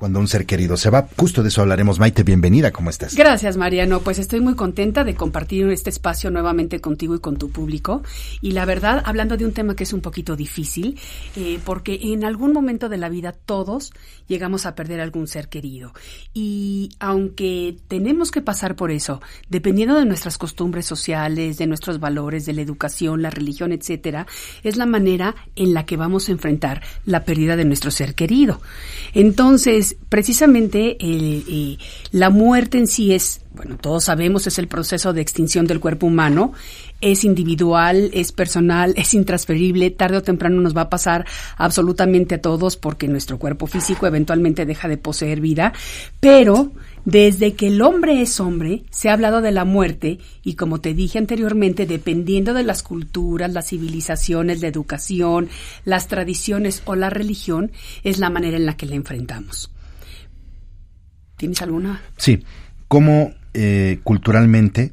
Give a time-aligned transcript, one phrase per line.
[0.00, 1.08] Cuando un ser querido se va.
[1.18, 1.98] Justo de eso hablaremos.
[1.98, 3.14] Maite, bienvenida, ¿cómo estás?
[3.14, 4.00] Gracias, Mariano.
[4.00, 8.02] Pues estoy muy contenta de compartir este espacio nuevamente contigo y con tu público.
[8.40, 10.98] Y la verdad, hablando de un tema que es un poquito difícil,
[11.36, 13.92] eh, porque en algún momento de la vida todos
[14.26, 15.92] llegamos a perder algún ser querido.
[16.32, 22.46] Y aunque tenemos que pasar por eso, dependiendo de nuestras costumbres sociales, de nuestros valores,
[22.46, 24.26] de la educación, la religión, etcétera,
[24.62, 28.62] es la manera en la que vamos a enfrentar la pérdida de nuestro ser querido.
[29.12, 31.78] Entonces, precisamente eh,
[32.12, 36.06] la muerte en sí es, bueno, todos sabemos, es el proceso de extinción del cuerpo
[36.06, 36.52] humano,
[37.00, 42.40] es individual, es personal, es intransferible, tarde o temprano nos va a pasar absolutamente a
[42.40, 45.72] todos porque nuestro cuerpo físico eventualmente deja de poseer vida,
[46.20, 46.72] pero
[47.04, 50.92] desde que el hombre es hombre, se ha hablado de la muerte y como te
[50.94, 55.48] dije anteriormente, dependiendo de las culturas, las civilizaciones, la educación,
[55.84, 57.72] las tradiciones o la religión,
[58.04, 59.70] es la manera en la que la enfrentamos.
[61.40, 62.02] ¿Tienes alguna?
[62.18, 62.44] Sí.
[62.86, 64.92] ¿Cómo eh, culturalmente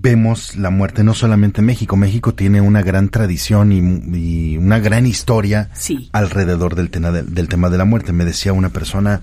[0.00, 1.94] vemos la muerte no solamente en México?
[1.98, 5.68] México tiene una gran tradición y, una gran historia
[6.12, 8.14] alrededor del del tema de la muerte.
[8.14, 9.20] Me decía una persona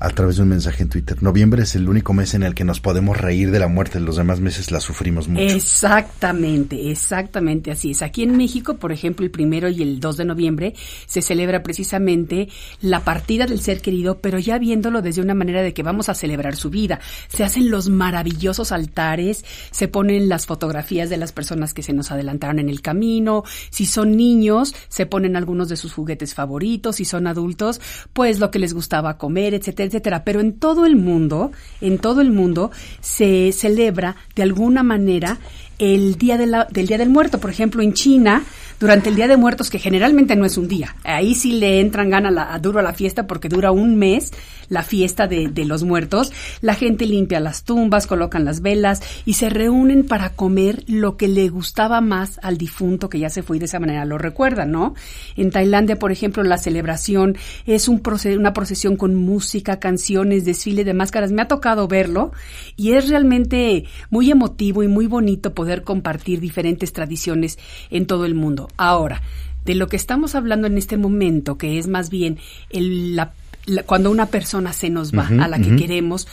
[0.00, 1.22] a través de un mensaje en Twitter.
[1.22, 4.16] Noviembre es el único mes en el que nos podemos reír de la muerte, los
[4.16, 5.54] demás meses la sufrimos mucho.
[5.54, 8.02] Exactamente, exactamente así es.
[8.02, 10.74] Aquí en México, por ejemplo, el primero y el 2 de noviembre
[11.06, 12.48] se celebra precisamente
[12.80, 16.14] la partida del ser querido, pero ya viéndolo desde una manera de que vamos a
[16.14, 16.98] celebrar su vida.
[17.28, 22.10] Se hacen los maravillosos altares, se ponen las fotografías de las personas que se nos
[22.10, 27.04] adelantaron en el camino, si son niños, se ponen algunos de sus juguetes favoritos, si
[27.04, 27.80] son adultos,
[28.12, 30.24] pues lo que les gustaba comer, etcétera etcétera.
[30.24, 35.38] Pero en todo el mundo, en todo el mundo, se celebra de alguna manera
[35.78, 37.38] el día de la, del Día del Muerto.
[37.38, 38.44] Por ejemplo, en China,
[38.80, 42.10] durante el Día de Muertos, que generalmente no es un día, ahí sí le entran
[42.10, 44.32] ganas a, duro a la fiesta porque dura un mes
[44.68, 46.32] la fiesta de, los muertos.
[46.60, 51.28] La gente limpia las tumbas, colocan las velas y se reúnen para comer lo que
[51.28, 54.66] le gustaba más al difunto que ya se fue y de esa manera lo recuerda,
[54.66, 54.94] ¿no?
[55.36, 57.36] En Tailandia, por ejemplo, la celebración
[57.66, 58.02] es un
[58.36, 61.32] una procesión con música, canciones, desfile de máscaras.
[61.32, 62.32] Me ha tocado verlo
[62.76, 67.58] y es realmente muy emotivo y muy bonito poder compartir diferentes tradiciones
[67.90, 68.68] en todo el mundo.
[68.76, 69.22] Ahora,
[69.64, 72.38] de lo que estamos hablando en este momento, que es más bien
[72.70, 73.32] el, la
[73.86, 76.28] cuando una persona se nos va a la que queremos,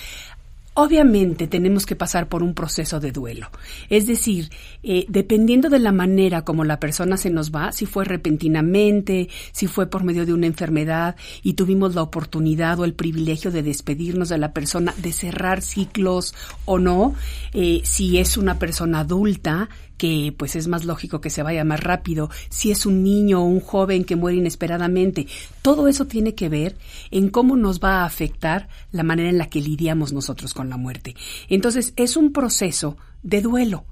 [0.73, 3.49] Obviamente tenemos que pasar por un proceso de duelo.
[3.89, 4.49] Es decir,
[4.83, 9.67] eh, dependiendo de la manera como la persona se nos va, si fue repentinamente, si
[9.67, 14.29] fue por medio de una enfermedad y tuvimos la oportunidad o el privilegio de despedirnos
[14.29, 16.33] de la persona, de cerrar ciclos
[16.63, 17.15] o no,
[17.53, 19.67] eh, si es una persona adulta
[20.01, 23.45] que pues es más lógico que se vaya más rápido, si es un niño o
[23.45, 25.27] un joven que muere inesperadamente,
[25.61, 26.75] todo eso tiene que ver
[27.11, 30.77] en cómo nos va a afectar la manera en la que lidiamos nosotros con la
[30.77, 31.15] muerte.
[31.49, 33.85] Entonces es un proceso de duelo.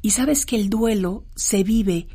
[0.00, 2.06] Y sabes que el duelo se vive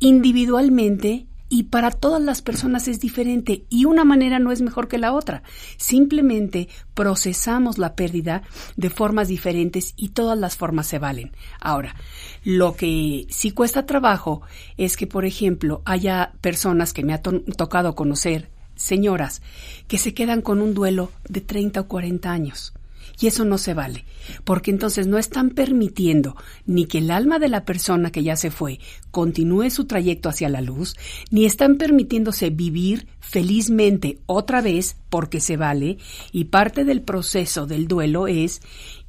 [0.00, 4.98] individualmente y para todas las personas es diferente y una manera no es mejor que
[4.98, 5.42] la otra.
[5.76, 8.42] Simplemente procesamos la pérdida
[8.76, 11.32] de formas diferentes y todas las formas se valen.
[11.60, 11.96] Ahora,
[12.44, 14.42] lo que sí cuesta trabajo
[14.76, 19.42] es que, por ejemplo, haya personas que me ha tocado conocer, señoras,
[19.88, 22.72] que se quedan con un duelo de 30 o 40 años
[23.20, 24.04] y eso no se vale,
[24.44, 26.36] porque entonces no están permitiendo
[26.66, 28.80] ni que el alma de la persona que ya se fue
[29.10, 30.94] continúe su trayecto hacia la luz,
[31.30, 35.98] ni están permitiéndose vivir felizmente otra vez porque se vale,
[36.32, 38.60] y parte del proceso del duelo es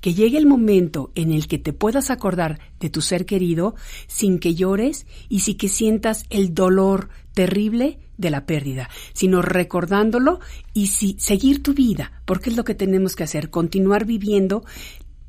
[0.01, 3.75] que llegue el momento en el que te puedas acordar de tu ser querido
[4.07, 10.39] sin que llores y sin que sientas el dolor terrible de la pérdida, sino recordándolo
[10.73, 14.63] y si, seguir tu vida, porque es lo que tenemos que hacer, continuar viviendo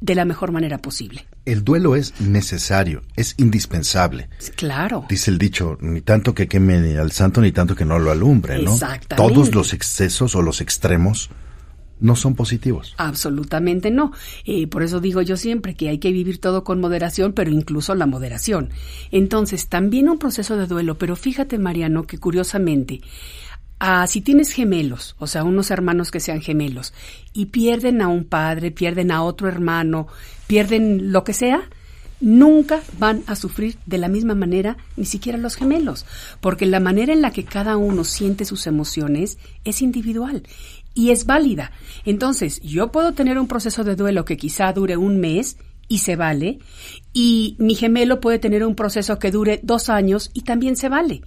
[0.01, 1.27] de la mejor manera posible.
[1.45, 4.29] El duelo es necesario, es indispensable.
[4.57, 5.07] Claro.
[5.09, 8.61] Dice el dicho, ni tanto que queme al santo, ni tanto que no lo alumbre,
[8.63, 8.75] ¿no?
[8.75, 9.17] Exactamente.
[9.17, 11.31] Todos los excesos o los extremos
[12.03, 12.95] no son positivos.
[12.99, 14.13] Absolutamente no.
[14.45, 17.95] Eh, por eso digo yo siempre que hay que vivir todo con moderación, pero incluso
[17.95, 18.71] la moderación.
[19.13, 23.01] Entonces, también un proceso de duelo, pero fíjate, Mariano, que curiosamente,
[23.79, 26.93] ah, si tienes gemelos, o sea, unos hermanos que sean gemelos,
[27.33, 30.09] y pierden a un padre, pierden a otro hermano,
[30.49, 31.69] pierden lo que sea,
[32.21, 36.07] nunca van a sufrir de la misma manera, ni siquiera los gemelos,
[36.41, 40.45] porque la manera en la que cada uno siente sus emociones es individual
[40.95, 41.73] y es válida.
[42.05, 45.57] Entonces, yo puedo tener un proceso de duelo que quizá dure un mes
[45.89, 46.59] y se vale,
[47.13, 51.21] y mi gemelo puede tener un proceso que dure dos años y también se vale.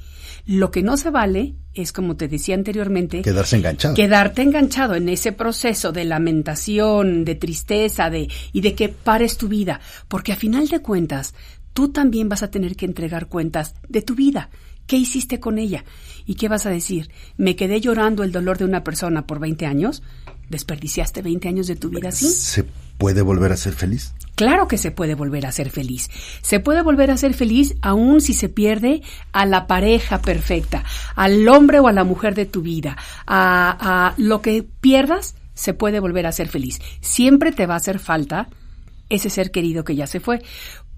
[0.48, 3.96] Lo que no se vale es, como te decía anteriormente, quedarse enganchado.
[3.96, 9.48] Quedarte enganchado en ese proceso de lamentación, de tristeza, de y de que pares tu
[9.48, 11.36] vida, porque a final de cuentas
[11.76, 14.50] tú también vas a tener que entregar cuentas de tu vida.
[14.88, 15.84] ¿Qué hiciste con ella?
[16.26, 17.12] ¿Y qué vas a decir?
[17.38, 20.02] ¿Me quedé llorando el dolor de una persona por 20 años?
[20.50, 22.30] ¿Desperdiciaste 20 años de tu vida así?
[22.30, 22.64] ¿Se
[22.98, 24.14] puede volver a ser feliz?
[24.36, 26.10] Claro que se puede volver a ser feliz.
[26.42, 29.02] Se puede volver a ser feliz aún si se pierde
[29.34, 30.86] a la pareja perfecta,
[31.16, 32.96] al hombre o a la mujer de tu vida.
[33.28, 36.80] A, a lo que pierdas, se puede volver a ser feliz.
[37.02, 38.48] Siempre te va a hacer falta
[39.10, 40.42] ese ser querido que ya se fue.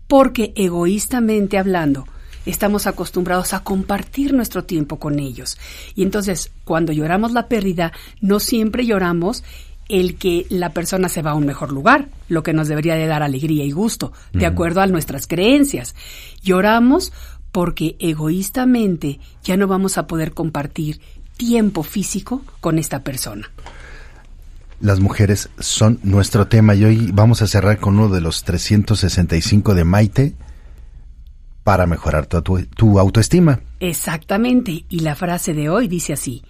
[0.07, 2.07] Porque egoístamente hablando,
[2.45, 5.57] estamos acostumbrados a compartir nuestro tiempo con ellos.
[5.95, 9.43] Y entonces, cuando lloramos la pérdida, no siempre lloramos
[9.89, 13.07] el que la persona se va a un mejor lugar, lo que nos debería de
[13.07, 15.95] dar alegría y gusto, de acuerdo a nuestras creencias.
[16.43, 17.13] Lloramos
[17.51, 20.99] porque egoístamente ya no vamos a poder compartir
[21.37, 23.49] tiempo físico con esta persona.
[24.79, 29.73] Las mujeres son nuestro tema y hoy vamos a cerrar con uno de los 365
[29.73, 30.35] de Maite,
[31.67, 33.59] para mejorar tu, autoestima.
[33.81, 36.41] Exactamente, y la frase de hoy dice así,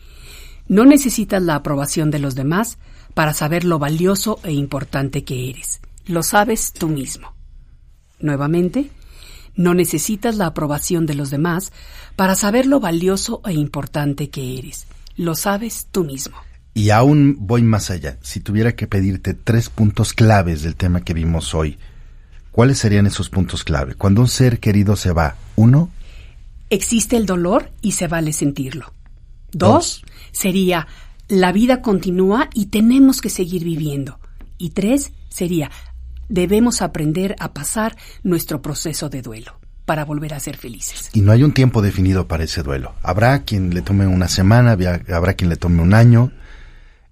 [0.67, 2.77] no necesitas la aprobación de los demás
[3.15, 5.81] para saber lo valioso e importante que eres.
[6.05, 7.33] Lo sabes tú mismo.
[8.19, 8.91] Nuevamente,
[9.55, 11.71] no necesitas la aprobación de los demás
[12.15, 14.85] para saber lo valioso e importante que eres.
[15.15, 16.37] Lo sabes tú mismo.
[16.77, 18.17] Y aún voy más allá.
[18.21, 21.77] Si tuviera que pedirte tres puntos claves del tema que vimos hoy,
[22.57, 23.93] ¿Cuáles serían esos puntos clave?
[23.93, 25.91] Cuando un ser querido se va, uno.
[26.71, 28.91] Existe el dolor y se vale sentirlo.
[29.51, 30.87] Dos, sería
[31.27, 34.19] la vida continúa y tenemos que seguir viviendo.
[34.57, 35.69] Y tres, sería
[36.29, 41.11] debemos aprender a pasar nuestro proceso de duelo para volver a ser felices.
[41.13, 42.95] Y no hay un tiempo definido para ese duelo.
[43.03, 44.75] Habrá quien le tome una semana,
[45.13, 46.31] habrá quien le tome un año.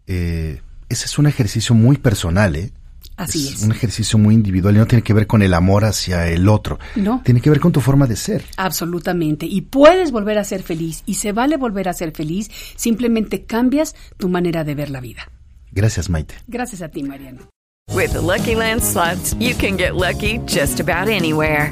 [0.07, 2.71] Eh, ese es un ejercicio muy personal, ¿eh?
[3.17, 6.27] Así es, Un ejercicio muy individual y no tiene que ver con el amor hacia
[6.27, 6.79] el otro.
[6.95, 7.21] No.
[7.23, 8.43] Tiene que ver con tu forma de ser.
[8.57, 9.45] Absolutamente.
[9.45, 12.51] Y puedes volver a ser feliz y se vale volver a ser feliz.
[12.75, 15.31] Simplemente cambias tu manera de ver la vida.
[15.71, 16.35] Gracias, Maite.
[16.47, 17.47] Gracias a ti, Mariano.
[17.93, 21.71] With the Lucky Land slots, you can get lucky just about anywhere.